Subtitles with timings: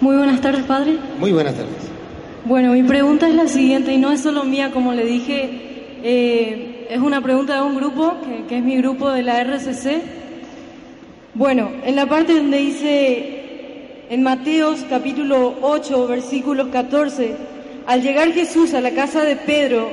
[0.00, 0.96] Muy buenas tardes, padre.
[1.18, 1.72] Muy buenas tardes.
[2.44, 5.50] Bueno, mi pregunta es la siguiente y no es solo mía, como le dije,
[6.02, 10.00] eh, es una pregunta de un grupo, que, que es mi grupo de la RCC.
[11.34, 13.34] Bueno, en la parte donde dice
[14.10, 17.34] en Mateos capítulo 8, versículos 14,
[17.86, 19.90] al llegar Jesús a la casa de Pedro,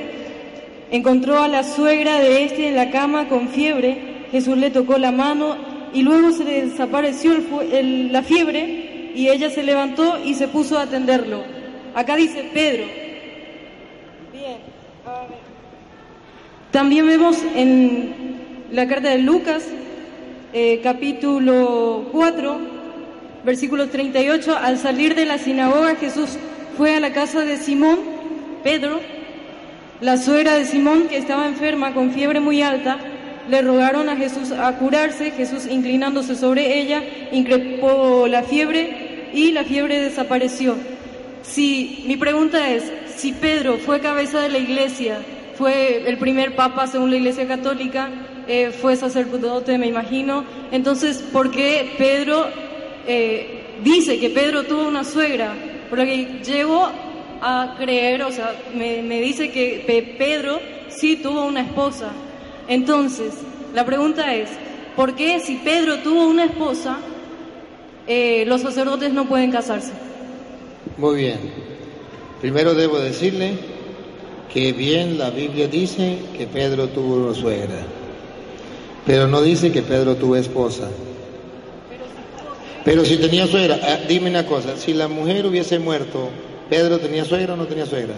[0.90, 5.12] encontró a la suegra de este en la cama con fiebre, Jesús le tocó la
[5.12, 5.56] mano
[5.92, 8.85] y luego se le desapareció el fu- el- la fiebre
[9.16, 11.42] y ella se levantó y se puso a atenderlo.
[11.94, 12.84] Acá dice Pedro.
[14.30, 14.58] Bien,
[15.06, 15.38] a ver.
[16.70, 18.36] También vemos en
[18.70, 19.66] la carta de Lucas,
[20.52, 22.58] eh, capítulo 4,
[23.42, 26.36] versículo 38, al salir de la sinagoga Jesús
[26.76, 27.98] fue a la casa de Simón,
[28.62, 29.00] Pedro,
[30.02, 32.98] la suegra de Simón que estaba enferma con fiebre muy alta,
[33.48, 37.02] le rogaron a Jesús a curarse, Jesús inclinándose sobre ella,
[37.32, 39.05] increpó la fiebre
[39.36, 40.74] y la fiebre desapareció.
[41.42, 45.18] Si, mi pregunta es, si Pedro fue cabeza de la iglesia,
[45.56, 48.08] fue el primer papa según la iglesia católica,
[48.48, 52.46] eh, fue sacerdote, me imagino, entonces, ¿por qué Pedro
[53.06, 55.52] eh, dice que Pedro tuvo una suegra?
[55.90, 56.88] Porque llego
[57.40, 62.10] a creer, o sea, me, dice que Pe- Pedro sí tuvo una esposa.
[62.68, 63.34] Entonces,
[63.74, 64.48] la pregunta es,
[64.96, 66.98] ¿por qué si Pedro tuvo una esposa,
[68.06, 69.92] eh, los sacerdotes no pueden casarse?
[70.96, 71.38] Muy bien.
[72.40, 73.54] Primero debo decirle
[74.52, 77.80] que bien la Biblia dice que Pedro tuvo una suegra,
[79.04, 80.88] pero no dice que Pedro tuvo esposa.
[82.84, 86.30] Pero si tenía suegra, ah, dime una cosa, si la mujer hubiese muerto,
[86.70, 88.14] ¿Pedro tenía suegra o no tenía suegra?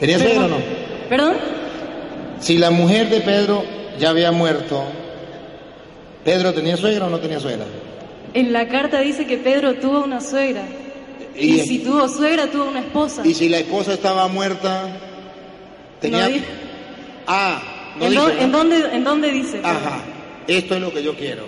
[0.00, 0.56] ¿Tenía suegra o no?
[1.08, 1.36] ¿Perdón?
[2.40, 3.64] Si la mujer de Pedro
[3.98, 4.84] ya había muerto,
[6.28, 7.64] ¿Pedro tenía suegra o no tenía suegra?
[8.34, 10.60] En la carta dice que Pedro tuvo una suegra.
[11.34, 13.22] Y, Y- si tuvo suegra, tuvo una esposa.
[13.26, 14.90] Y si la esposa estaba muerta,
[16.02, 16.28] tenía...
[16.28, 16.34] No
[17.26, 17.62] Ah,
[17.98, 18.40] no ¿En, dice, dó- ¿no?
[18.42, 19.60] en dónde, ¿En dónde dice?
[19.64, 20.02] Ajá,
[20.46, 21.46] esto es lo que yo quiero.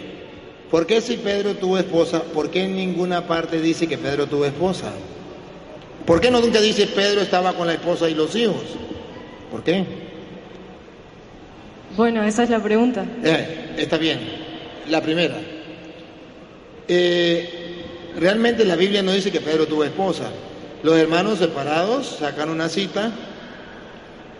[0.70, 4.46] ¿Por qué si Pedro tuvo esposa, por qué en ninguna parte dice que Pedro tuvo
[4.46, 4.92] esposa?
[6.06, 8.62] ¿Por qué no nunca dice Pedro estaba con la esposa y los hijos?
[9.50, 9.84] ¿Por qué?
[11.98, 13.04] Bueno, esa es la pregunta.
[13.22, 14.48] Eh, está bien.
[14.88, 15.36] La primera.
[16.88, 17.48] Eh,
[18.16, 20.30] realmente la Biblia no dice que Pedro tuvo esposa.
[20.82, 23.12] Los hermanos separados sacan una cita.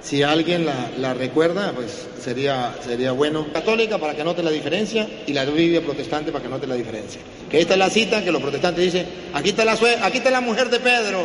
[0.01, 0.67] Si alguien
[0.99, 3.47] la, recuerda, pues sería, sería bueno.
[3.53, 7.21] Católica para que note la diferencia y la Biblia protestante para que note la diferencia.
[7.51, 9.73] Que esta es la cita que los protestantes dicen, aquí está la,
[10.03, 11.23] aquí está la mujer de Pedro.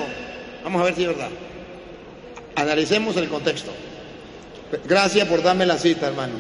[0.64, 1.30] Vamos a ver si es verdad.
[2.56, 3.72] Analicemos el contexto.
[4.88, 6.34] Gracias por darme la cita, hermano.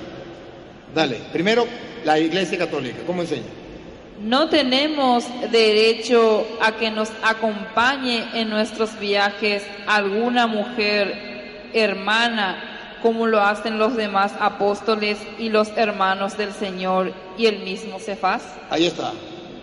[0.94, 1.66] Dale, primero
[2.05, 3.43] la Iglesia Católica, ¿cómo enseña?
[4.21, 13.41] No tenemos derecho a que nos acompañe en nuestros viajes alguna mujer hermana, como lo
[13.41, 18.44] hacen los demás apóstoles y los hermanos del Señor y el mismo Cefás.
[18.69, 19.11] Ahí está,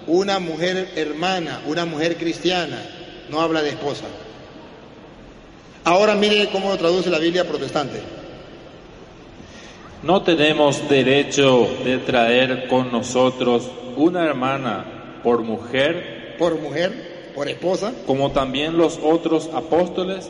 [0.06, 2.82] una mujer hermana, una mujer cristiana,
[3.30, 4.04] no habla de esposa.
[5.84, 8.00] Ahora mire cómo lo traduce la Biblia protestante.
[10.02, 17.92] No tenemos derecho de traer con nosotros una hermana por mujer, Por mujer, por esposa,
[18.04, 20.28] como también los otros apóstoles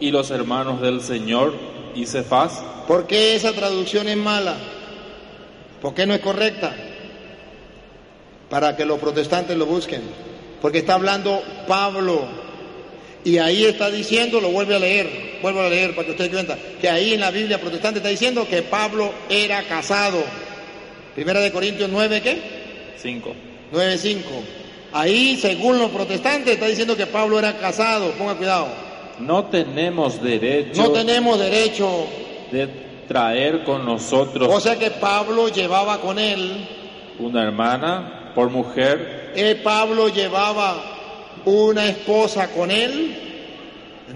[0.00, 1.54] y los hermanos del Señor
[1.94, 2.62] y Cefás.
[2.86, 4.56] ¿por qué esa traducción es mala?
[5.80, 6.74] ¿Por qué no es correcta?
[8.50, 10.02] Para que los protestantes lo busquen.
[10.60, 12.45] Porque está hablando Pablo.
[13.26, 16.56] Y ahí está diciendo, lo vuelve a leer, vuelvo a leer para que usted cuenta,
[16.80, 20.22] que ahí en la Biblia protestante está diciendo que Pablo era casado.
[21.12, 22.38] Primera de Corintios 9, ¿qué?
[22.96, 23.34] 5.
[23.72, 24.18] 9.5.
[24.92, 28.12] Ahí, según los protestantes, está diciendo que Pablo era casado.
[28.12, 28.68] Ponga cuidado.
[29.18, 32.06] No tenemos derecho No tenemos derecho.
[32.52, 32.68] de
[33.08, 36.64] traer con nosotros O sea que Pablo llevaba con él,
[37.18, 40.95] una hermana por mujer, eh, Pablo llevaba
[41.44, 43.22] una esposa con él.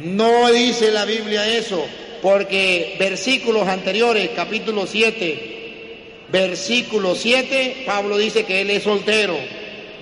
[0.00, 1.84] No dice la Biblia eso,
[2.22, 9.36] porque versículos anteriores, capítulo 7, versículo 7, Pablo dice que él es soltero,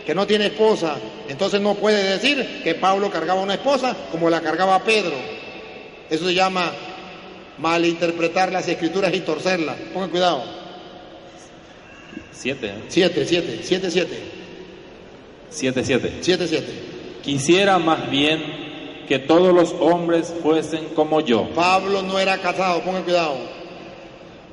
[0.07, 0.97] que no tiene esposa.
[1.29, 5.17] Entonces no puede decir que Pablo cargaba una esposa como la cargaba Pedro.
[6.11, 6.73] Eso se llama
[7.59, 9.77] malinterpretar las escrituras y torcerlas.
[9.93, 10.45] Pongan cuidado.
[12.33, 14.23] 7, 7, 7, 7, 7,
[15.51, 16.13] 7, 7.
[16.21, 16.98] 7, 7.
[17.23, 23.03] Quisiera más bien que todos los hombres fuesen como yo, Pablo no era casado, pongan
[23.05, 23.37] cuidado.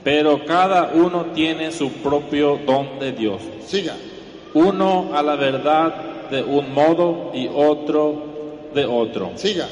[0.04, 3.42] pero cada uno tiene su propio don de Dios.
[3.66, 3.96] Siga.
[4.54, 5.94] uno a la verdad
[6.32, 9.32] de un modo y otro de otro.
[9.36, 9.68] Siga.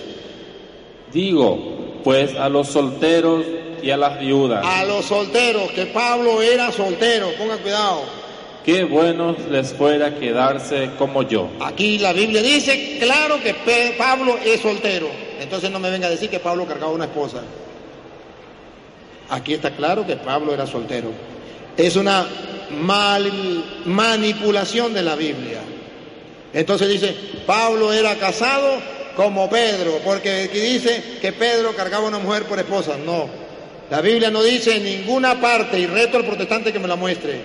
[1.13, 3.45] Digo, pues a los solteros
[3.81, 8.01] y a las viudas, A los solteros, que Pablo era soltero, pongan cuidado.
[8.65, 11.49] Qué bueno les fuera quedarse como yo.
[11.61, 13.53] Aquí la Biblia dice, claro que
[13.97, 15.09] Pablo es soltero.
[15.39, 17.41] Entonces no me venga a decir que Pablo cargaba una esposa.
[19.29, 21.11] Aquí está claro que Pablo era soltero.
[21.77, 22.25] Es una
[22.81, 25.59] mal- manipulación de la Biblia.
[26.53, 27.15] Entonces dice,
[27.47, 28.79] Pablo era casado
[29.15, 32.95] como Pedro, porque aquí dice que Pedro cargaba una mujer por esposa.
[33.03, 33.27] No,
[33.89, 37.41] la Biblia no dice en ninguna parte, y reto al protestante que me la muestre,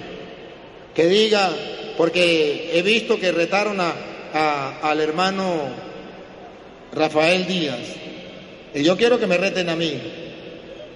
[0.99, 1.51] que diga,
[1.97, 3.95] porque he visto que retaron a,
[4.35, 5.45] a- al hermano
[6.93, 7.79] Rafael Díaz,
[8.75, 9.93] y yo quiero que me reten a mí,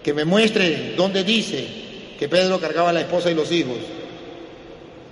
[0.02, 1.64] que me muestre dónde dice
[2.18, 3.76] que Pedro cargaba la esposa y los hijos.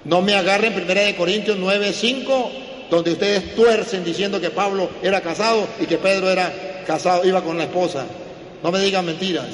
[0.06, 2.50] No me agarren 1 de Corintios 9, 5,
[2.90, 7.56] donde ustedes tuercen diciendo que Pablo era casado y que Pedro era casado, iba con
[7.56, 8.06] la esposa.
[8.60, 9.50] No me digan mentiras.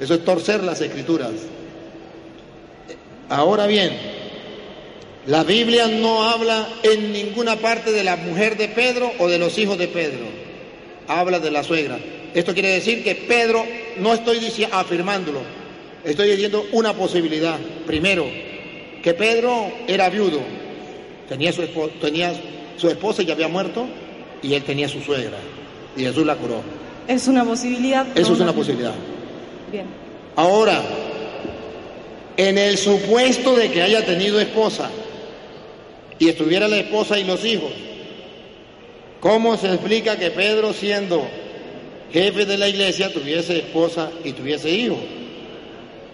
[0.00, 1.30] Eso es torcer las escrituras.
[3.28, 4.18] Ahora bien,
[5.26, 9.56] la Biblia no habla en ninguna parte de la mujer de Pedro o de los
[9.58, 10.24] hijos de Pedro.
[11.08, 11.98] Habla de la suegra.
[12.34, 13.64] Esto quiere decir que Pedro,
[13.98, 15.40] no estoy dici- afirmándolo,
[16.04, 17.58] estoy diciendo una posibilidad.
[17.86, 18.26] Primero,
[19.02, 20.40] que Pedro era viudo,
[21.28, 21.62] tenía su,
[22.00, 22.32] tenía
[22.76, 23.86] su esposa y ya había muerto,
[24.42, 25.36] y él tenía su suegra,
[25.96, 26.62] y Jesús la curó.
[27.08, 28.06] Es una posibilidad.
[28.16, 28.94] Eso no es una posibilidad.
[29.72, 29.86] Bien.
[30.36, 30.80] Ahora,
[32.36, 34.88] en el supuesto de que haya tenido esposa
[36.20, 37.72] y estuviera la esposa y los hijos,
[39.20, 41.26] ¿cómo se explica que Pedro siendo
[42.12, 44.98] jefe de la iglesia tuviese esposa y tuviese hijos?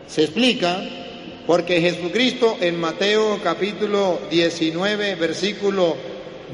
[0.06, 0.80] Se explica
[1.44, 5.96] porque Jesucristo en Mateo capítulo 19, versículo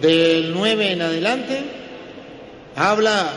[0.01, 1.61] del 9 en adelante,
[2.75, 3.35] habla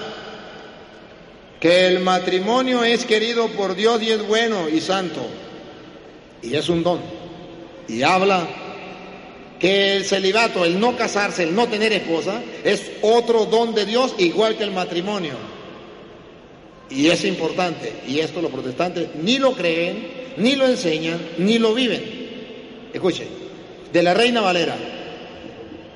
[1.59, 5.27] que el matrimonio es querido por Dios y es bueno y santo,
[6.41, 7.01] y es un don.
[7.89, 8.47] Y habla
[9.59, 14.15] que el celibato, el no casarse, el no tener esposa, es otro don de Dios
[14.17, 15.33] igual que el matrimonio.
[16.89, 21.73] Y es importante, y esto los protestantes ni lo creen, ni lo enseñan, ni lo
[21.73, 22.03] viven.
[22.93, 23.27] Escuchen,
[23.91, 24.75] de la Reina Valera,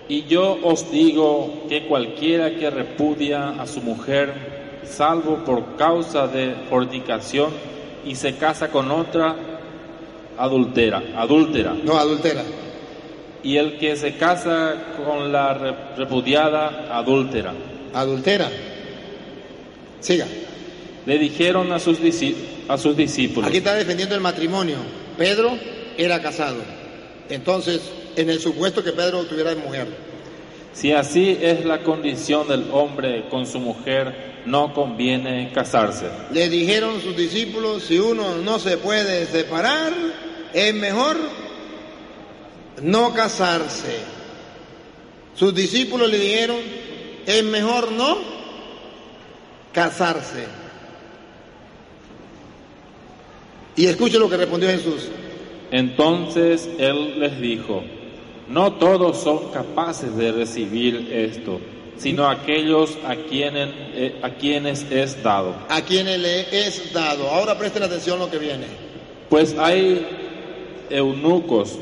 [0.07, 6.56] Y yo os digo que cualquiera que repudia a su mujer, salvo por causa de
[6.67, 7.51] fornicación,
[8.06, 9.35] y se casa con otra,
[10.38, 11.75] adultera, adúltera.
[11.83, 12.44] no adultera,
[13.44, 14.75] Y el que se casa
[15.06, 17.53] con la re- repudiada, adúltera.
[17.94, 18.50] adultera.
[20.00, 20.25] Siga.
[21.06, 21.97] Le dijeron a sus,
[22.68, 24.77] a sus discípulos, Aquí está defendiendo el matrimonio.
[25.18, 25.57] Pedro
[25.97, 26.57] era casado.
[27.30, 27.81] Entonces,
[28.15, 29.88] en el supuesto que Pedro tuviera mujer.
[30.74, 36.06] si así es la condición del hombre con su mujer, no conviene casarse.
[36.31, 39.94] Le dijeron sus discípulos, si uno no se puede separar,
[40.53, 41.18] es mejor
[42.81, 43.99] no casarse.
[45.35, 46.57] Sus discípulos le dijeron,
[47.25, 48.17] es mejor no
[49.73, 50.45] casarse.
[53.75, 55.07] Y escuche lo que respondió Jesús.
[55.71, 57.83] Entonces él les dijo,
[58.49, 61.61] no todos son capaces de recibir esto,
[61.97, 65.56] sino aquellos a quienes, eh, a quienes es dado.
[65.69, 67.30] A quienes le es dado.
[67.30, 68.65] Ahora presten atención a lo que viene.
[69.30, 70.06] Pues hay
[70.89, 71.77] eunucos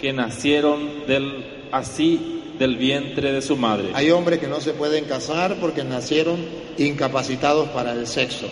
[0.00, 3.90] que nacieron del, así del vientre de su madre.
[3.94, 6.38] Hay hombres que no se pueden casar porque nacieron
[6.78, 8.46] incapacitados para el sexo.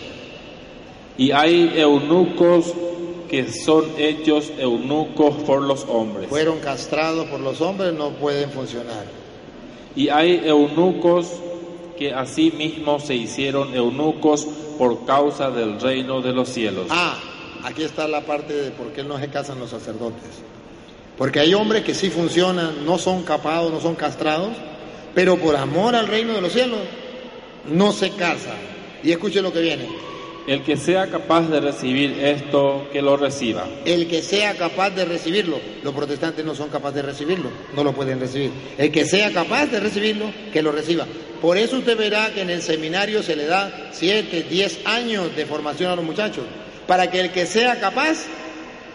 [1.17, 2.73] Y hay eunucos
[3.29, 6.29] que son hechos eunucos por los hombres.
[6.29, 9.05] Fueron castrados por los hombres, no pueden funcionar.
[9.95, 11.31] Y hay eunucos
[11.97, 14.47] que asimismo se hicieron eunucos
[14.77, 16.87] por causa del reino de los cielos.
[16.89, 17.19] Ah,
[17.63, 20.41] aquí está la parte de por qué no se casan los sacerdotes.
[21.17, 24.53] Porque hay hombres que sí funcionan, no son capados, no son castrados,
[25.13, 26.79] pero por amor al reino de los cielos
[27.69, 28.57] no se casan.
[29.03, 29.87] Y escuche lo que viene.
[30.47, 33.65] El que sea capaz de recibir esto, que lo reciba.
[33.85, 37.93] El que sea capaz de recibirlo, los protestantes no son capaces de recibirlo, no lo
[37.93, 38.51] pueden recibir.
[38.77, 41.05] El que sea capaz de recibirlo, que lo reciba.
[41.41, 45.45] Por eso usted verá que en el seminario se le da 7, 10 años de
[45.45, 46.43] formación a los muchachos,
[46.87, 48.25] para que el que sea capaz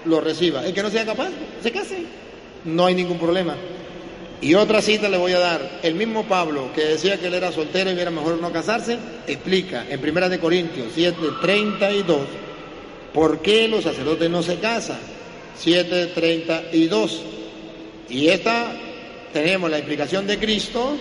[0.04, 0.64] lo reciba.
[0.64, 1.30] El que no sea capaz,
[1.62, 2.04] se case.
[2.64, 3.54] No hay ningún problema.
[4.40, 5.80] Y otra cita le voy a dar.
[5.82, 9.84] El mismo Pablo, que decía que él era soltero y era mejor no casarse, explica
[9.88, 12.20] en Primera de Corintios 7, 32,
[13.12, 14.98] por qué los sacerdotes no se casan.
[15.56, 17.22] 7, 32.
[18.10, 18.72] Y esta
[19.32, 20.96] tenemos la explicación de Cristo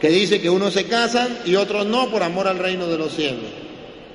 [0.00, 3.14] que dice que unos se casan y otros no por amor al reino de los
[3.14, 3.44] cielos.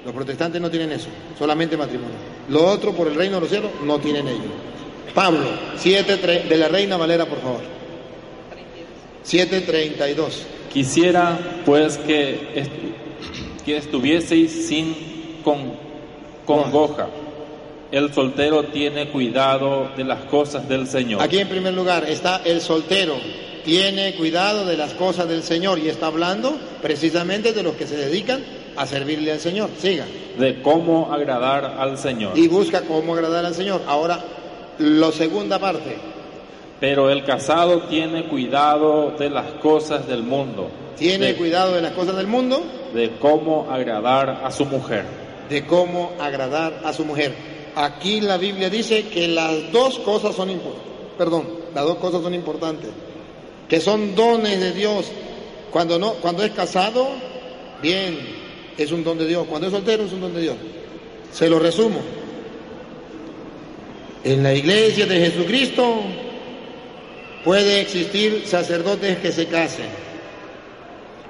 [0.05, 1.07] Los protestantes no tienen eso,
[1.37, 2.38] solamente matrimonio.
[2.49, 4.51] Lo otro por el reino de los cielos no tienen ellos.
[5.13, 5.45] Pablo,
[5.77, 7.61] 7 de la Reina Valera, por favor.
[9.25, 10.31] 7.32.
[10.71, 12.67] Quisiera pues que,
[13.65, 14.95] que estuvieseis sin
[15.43, 15.73] con,
[16.45, 17.09] congoja.
[17.91, 21.21] El soltero tiene cuidado de las cosas del Señor.
[21.21, 23.15] Aquí en primer lugar está el soltero,
[23.65, 27.97] tiene cuidado de las cosas del Señor y está hablando precisamente de los que se
[27.97, 28.43] dedican
[28.75, 29.69] a servirle al Señor.
[29.79, 30.05] Siga.
[30.39, 32.37] De cómo agradar al Señor.
[32.37, 33.81] Y busca cómo agradar al Señor.
[33.87, 34.19] Ahora,
[34.79, 35.97] la segunda parte.
[36.79, 40.69] Pero el casado tiene cuidado de las cosas del mundo.
[40.97, 42.63] Tiene de, cuidado de las cosas del mundo.
[42.93, 45.03] De cómo agradar a su mujer.
[45.49, 47.35] De cómo agradar a su mujer.
[47.75, 50.89] Aquí la Biblia dice que las dos cosas son importantes.
[51.17, 52.89] Perdón, las dos cosas son importantes.
[53.67, 55.11] Que son dones de Dios.
[55.71, 57.09] Cuando no, cuando es casado,
[57.81, 58.38] bien,
[58.83, 59.45] es un don de Dios.
[59.47, 60.55] Cuando es soltero es un don de Dios.
[61.31, 61.99] Se lo resumo.
[64.23, 66.01] En la iglesia de Jesucristo
[67.43, 69.87] puede existir sacerdotes que se casen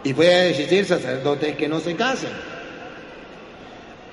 [0.04, 2.32] y puede existir sacerdotes que no se casen.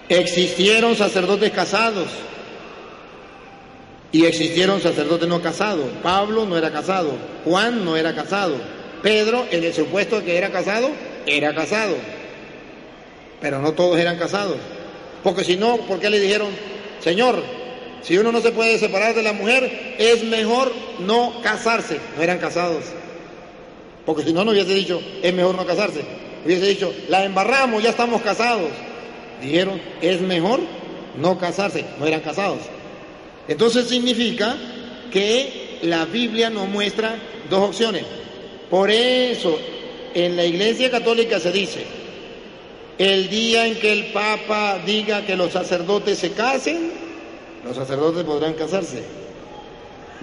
[0.09, 2.09] Existieron sacerdotes casados
[4.13, 5.87] y existieron sacerdotes no casados.
[6.03, 7.13] Pablo no era casado,
[7.45, 8.57] Juan no era casado,
[9.03, 10.91] Pedro en el supuesto que era casado,
[11.27, 11.95] era casado.
[13.41, 14.57] Pero no todos eran casados.
[15.23, 16.49] Porque si no, ¿por qué le dijeron,
[17.01, 17.43] Señor,
[18.03, 21.99] si uno no se puede separar de la mujer, es mejor no casarse?
[22.17, 22.85] No eran casados.
[24.05, 26.03] Porque si no, no hubiese dicho, es mejor no casarse.
[26.45, 28.71] Hubiese dicho, la embarramos, ya estamos casados.
[29.43, 30.61] Dijeron, es mejor
[31.17, 31.85] no casarse.
[31.99, 32.61] No eran casados.
[33.49, 34.57] Entonces significa
[35.11, 37.17] que la Biblia nos muestra
[37.51, 38.05] dos opciones.
[38.71, 39.59] Por eso,
[40.15, 41.85] en la Iglesia Católica se dice,
[42.99, 46.93] el día en que el Papa diga que los sacerdotes se casen,
[47.65, 49.03] los sacerdotes podrán casarse.